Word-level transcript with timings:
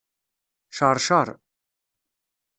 Ceṛceṛ. 0.77 1.27